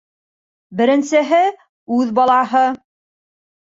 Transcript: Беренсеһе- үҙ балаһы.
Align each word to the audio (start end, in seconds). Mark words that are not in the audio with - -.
Беренсеһе- 0.79 1.41
үҙ 1.99 2.17
балаһы. 2.21 2.67